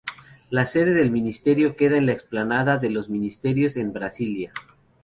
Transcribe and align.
La 0.49 0.65
sede 0.65 0.95
del 0.95 1.11
Ministerio 1.11 1.75
queda 1.75 1.95
en 1.95 2.07
la 2.07 2.13
Explanada 2.13 2.79
de 2.79 2.89
los 2.89 3.07
Ministerios 3.07 3.75
en 3.75 3.93
Brasilia. 3.93 4.51